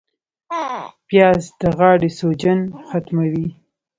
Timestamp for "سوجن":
2.19-2.59